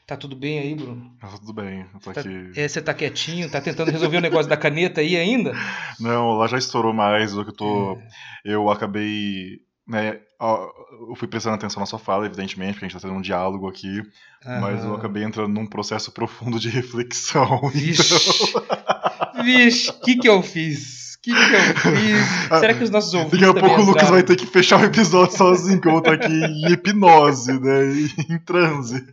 [0.08, 1.14] Tá tudo bem aí, Bruno?
[1.20, 2.52] Tá tudo bem, eu tô tá, aqui.
[2.56, 5.52] É, você tá quietinho, tá tentando resolver o negócio da caneta aí ainda?
[6.00, 7.98] Não, lá já estourou mais do que eu tô.
[7.98, 8.08] É.
[8.46, 13.08] Eu acabei né, eu fui prestando atenção na sua fala, evidentemente, porque a gente está
[13.08, 14.60] tendo um diálogo aqui, uhum.
[14.62, 17.70] mas eu acabei entrando num processo profundo de reflexão.
[17.70, 18.16] Vixe,
[18.50, 19.44] então...
[19.44, 21.16] vixe, o que, que eu fiz?
[21.16, 22.60] O que, que eu fiz?
[22.60, 23.40] Será que os nossos ouvintes.
[23.40, 26.00] Daqui a pouco o Lucas vai ter que fechar o episódio sozinho, que eu vou
[26.00, 27.84] estar aqui em hipnose, né?
[28.30, 29.06] Em transe.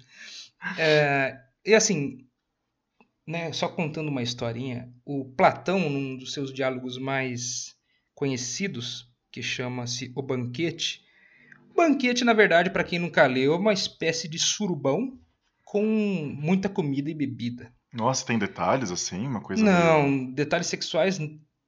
[0.79, 2.19] É, e assim,
[3.27, 7.75] né, só contando uma historinha, o Platão, num dos seus diálogos mais
[8.15, 11.03] conhecidos, que chama-se O Banquete.
[11.71, 15.19] O banquete, na verdade, para quem nunca leu, é uma espécie de surubão
[15.65, 17.73] com muita comida e bebida.
[17.91, 19.27] Nossa, tem detalhes assim?
[19.27, 20.35] Uma coisa Não, meio...
[20.35, 21.19] detalhes sexuais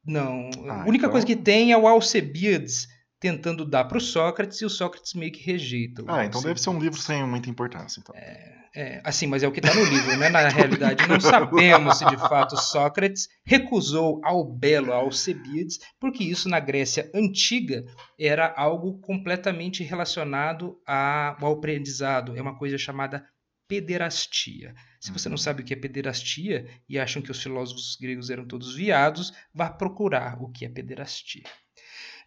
[0.06, 0.50] não.
[0.68, 1.10] Ah, a única então...
[1.10, 2.86] coisa que tem é o Alcebiades
[3.24, 6.04] tentando dar para o Sócrates e o Sócrates meio que rejeita.
[6.06, 7.98] Ah, então deve ser um livro sem muita importância.
[7.98, 8.14] Então.
[8.14, 10.28] É, é, assim, mas é o que está no livro, né?
[10.28, 16.60] Na realidade, não sabemos se de fato Sócrates recusou ao belo Alcebiades, porque isso na
[16.60, 17.82] Grécia antiga
[18.20, 22.36] era algo completamente relacionado ao aprendizado.
[22.36, 23.24] É uma coisa chamada
[23.66, 24.74] pederastia.
[25.00, 25.38] Se você não uhum.
[25.38, 29.70] sabe o que é pederastia e acham que os filósofos gregos eram todos viados, vá
[29.70, 31.44] procurar o que é pederastia.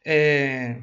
[0.09, 0.81] É...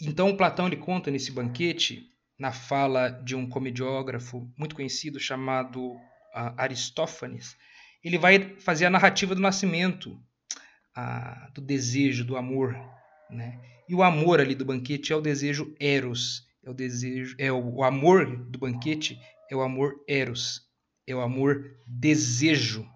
[0.00, 6.54] Então Platão ele conta nesse banquete na fala de um comediógrafo muito conhecido chamado uh,
[6.56, 7.54] Aristófanes,
[8.02, 10.12] ele vai fazer a narrativa do nascimento,
[10.96, 12.74] uh, do desejo, do amor,
[13.28, 13.60] né?
[13.86, 17.74] E o amor ali do banquete é o desejo eros, é o desejo, é o,
[17.74, 19.20] o amor do banquete
[19.50, 20.62] é o amor eros,
[21.06, 22.88] é o amor desejo.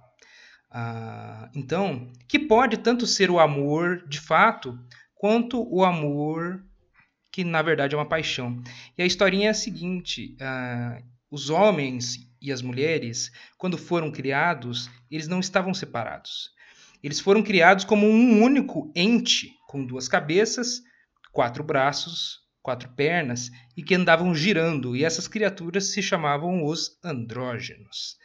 [0.75, 4.77] Uh, então, que pode tanto ser o amor de fato,
[5.15, 6.65] quanto o amor
[7.31, 8.61] que na verdade é uma paixão.
[8.99, 14.91] E a historinha é a seguinte: uh, os homens e as mulheres, quando foram criados,
[15.11, 16.51] eles não estavam separados.
[17.03, 20.83] Eles foram criados como um único ente, com duas cabeças,
[21.33, 24.97] quatro braços, quatro pernas e que andavam girando.
[24.97, 28.17] E essas criaturas se chamavam os andrógenos.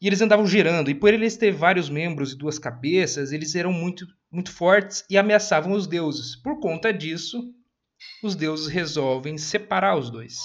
[0.00, 3.72] E eles andavam girando, e por eles ter vários membros e duas cabeças, eles eram
[3.72, 6.34] muito, muito fortes e ameaçavam os deuses.
[6.34, 7.54] Por conta disso,
[8.22, 10.38] os deuses resolvem separar os dois.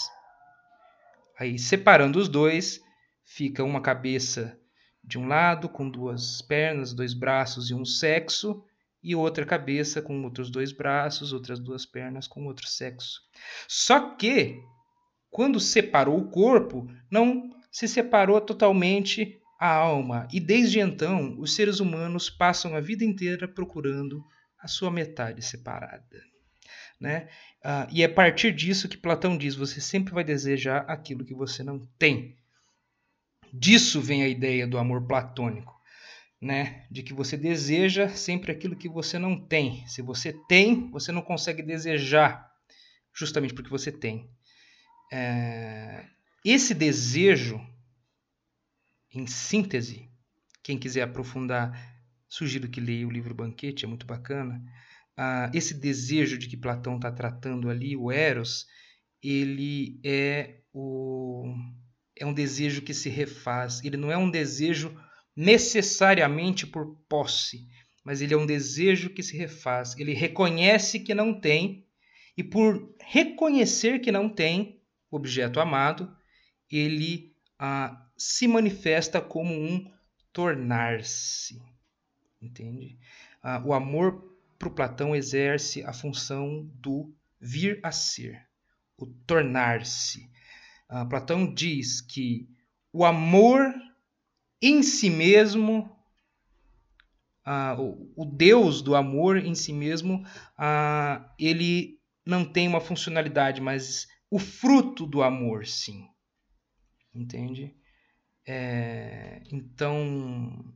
[1.39, 2.79] Aí, separando os dois,
[3.25, 4.57] fica uma cabeça
[5.03, 8.63] de um lado, com duas pernas, dois braços e um sexo,
[9.03, 13.21] e outra cabeça com outros dois braços, outras duas pernas com outro sexo.
[13.67, 14.63] Só que,
[15.29, 21.79] quando separou o corpo, não se separou totalmente a alma, e desde então os seres
[21.79, 24.23] humanos passam a vida inteira procurando
[24.59, 26.21] a sua metade separada.
[26.99, 27.27] Né?
[27.63, 31.33] Uh, e é a partir disso que Platão diz: você sempre vai desejar aquilo que
[31.33, 32.37] você não tem.
[33.53, 35.72] Disso vem a ideia do amor platônico,
[36.43, 36.85] né?
[36.91, 39.87] De que você deseja sempre aquilo que você não tem.
[39.87, 42.51] Se você tem, você não consegue desejar,
[43.13, 44.29] justamente porque você tem.
[45.11, 46.05] É...
[46.43, 47.59] Esse desejo,
[49.13, 50.09] em síntese,
[50.61, 51.93] quem quiser aprofundar,
[52.27, 54.61] sugiro que leia o livro Banquete, é muito bacana
[55.15, 58.65] ah, esse desejo de que Platão está tratando ali, o Eros,
[59.21, 61.53] ele é, o,
[62.17, 63.83] é um desejo que se refaz.
[63.83, 64.97] Ele não é um desejo
[65.35, 67.67] necessariamente por posse,
[68.03, 69.97] mas ele é um desejo que se refaz.
[69.97, 71.85] Ele reconhece que não tem,
[72.37, 76.15] e por reconhecer que não tem objeto amado,
[76.69, 79.91] ele ah, se manifesta como um
[80.31, 81.61] tornar-se.
[82.41, 82.97] Entende?
[83.41, 88.47] Ah, o amor para o Platão exerce a função do vir a ser,
[88.97, 90.29] o tornar-se.
[90.89, 92.47] Uh, Platão diz que
[92.93, 93.73] o amor
[94.63, 95.91] em si mesmo,
[97.45, 100.23] uh, o, Deus do amor em si mesmo,
[100.57, 106.07] uh, ele não tem uma funcionalidade, mas o fruto do amor, sim.
[107.13, 107.75] Entende?
[108.47, 110.73] É, então,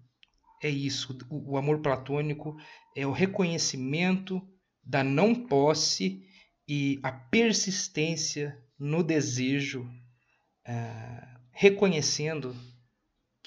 [0.61, 1.17] é isso.
[1.29, 2.57] O, o amor platônico
[2.93, 4.41] é o reconhecimento
[4.83, 6.21] da não posse
[6.67, 9.89] e a persistência no desejo,
[10.65, 12.53] é, reconhecendo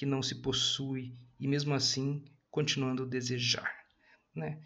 [0.00, 3.70] que não se possui e mesmo assim continuando a desejar.
[4.34, 4.58] Né?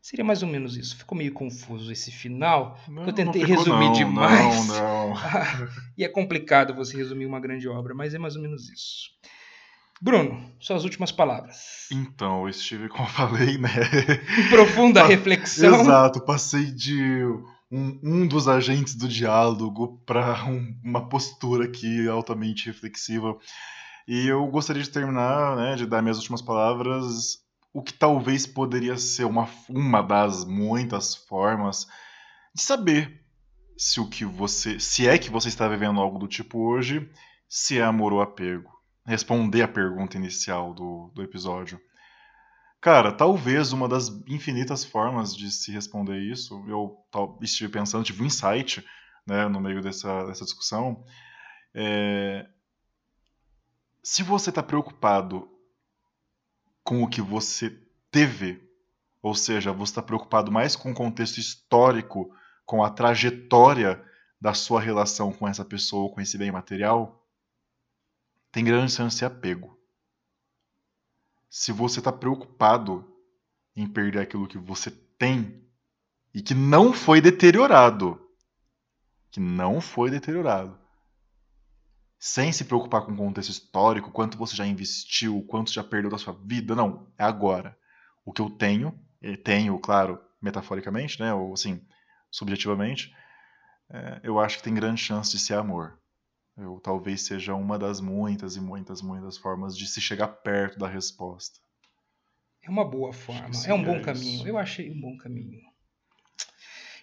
[0.00, 0.96] Seria mais ou menos isso.
[0.96, 2.78] Ficou meio confuso esse final.
[2.86, 4.68] Não, eu tentei ficou, resumir não, demais.
[4.68, 5.16] Não, não.
[5.98, 9.10] e é complicado você resumir uma grande obra, mas é mais ou menos isso.
[10.00, 11.88] Bruno, suas últimas palavras.
[11.90, 13.70] Então, eu estive, como eu falei, né?
[14.38, 15.80] Em profunda reflexão.
[15.80, 17.24] Exato, passei de
[17.72, 23.36] um, um dos agentes do diálogo para um, uma postura aqui altamente reflexiva.
[24.06, 27.38] E eu gostaria de terminar, né, de dar minhas últimas palavras,
[27.72, 31.86] o que talvez poderia ser uma, uma das muitas formas
[32.54, 33.24] de saber
[33.76, 37.10] se o que você, se é que você está vivendo algo do tipo hoje,
[37.48, 38.76] se é amor ou apego
[39.06, 41.80] responder a pergunta inicial do, do episódio.
[42.80, 46.96] Cara, talvez uma das infinitas formas de se responder isso, eu
[47.40, 48.84] estive pensando, tive um insight
[49.26, 51.04] né, no meio dessa, dessa discussão.
[51.74, 52.46] É,
[54.06, 55.50] se você está preocupado
[56.84, 57.76] com o que você
[58.08, 58.62] teve,
[59.20, 62.32] ou seja, você está preocupado mais com o contexto histórico,
[62.64, 64.00] com a trajetória
[64.40, 67.26] da sua relação com essa pessoa, com esse bem material,
[68.52, 69.76] tem grande chance de apego.
[71.50, 73.12] Se você está preocupado
[73.74, 75.66] em perder aquilo que você tem
[76.32, 78.24] e que não foi deteriorado,
[79.32, 80.85] que não foi deteriorado,
[82.18, 86.18] sem se preocupar com o contexto histórico, quanto você já investiu, quanto já perdeu da
[86.18, 87.76] sua vida, não, é agora.
[88.24, 88.98] O que eu tenho,
[89.44, 91.80] tenho, claro, metaforicamente, né, ou assim,
[92.30, 93.14] subjetivamente,
[93.90, 95.98] é, eu acho que tem grande chance de ser amor.
[96.56, 100.88] Eu talvez seja uma das muitas e muitas, muitas formas de se chegar perto da
[100.88, 101.60] resposta.
[102.62, 104.48] É uma boa forma, é um bom é caminho.
[104.48, 105.60] Eu achei um bom caminho.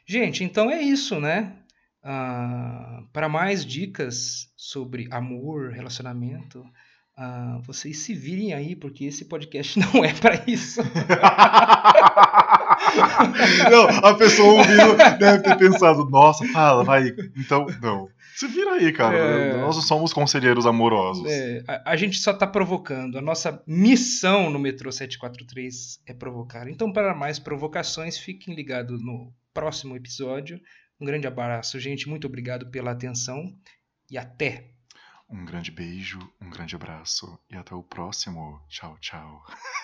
[0.06, 1.63] Gente, então é isso, né?
[2.04, 6.60] Uh, para mais dicas sobre amor, relacionamento,
[7.18, 10.82] uh, vocês se virem aí, porque esse podcast não é para isso.
[13.72, 17.16] não, a pessoa ouvindo deve ter pensado, nossa, fala, vai.
[17.38, 18.10] Então, não.
[18.36, 19.18] Se vira aí, cara.
[19.18, 19.58] É...
[19.58, 21.26] Nós somos conselheiros amorosos.
[21.32, 23.18] É, a, a, gente só está provocando.
[23.18, 26.68] A nossa missão no Metrô 743 é provocar.
[26.68, 30.60] Então, para mais provocações, fiquem ligados no próximo episódio,
[31.04, 32.08] Um grande abraço, gente.
[32.08, 33.54] Muito obrigado pela atenção
[34.10, 34.72] e até.
[35.30, 38.62] Um grande beijo, um grande abraço e até o próximo.
[38.70, 39.46] Tchau, tchau.